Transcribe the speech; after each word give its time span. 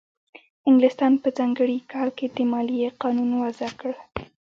انګلستان 0.69 1.13
په 1.23 1.29
ځانګړي 1.37 1.77
کال 1.91 2.09
کې 2.17 2.25
د 2.35 2.37
مالیې 2.51 2.89
قانون 3.01 3.29
وضع 3.41 3.69
کړ. 3.79 3.91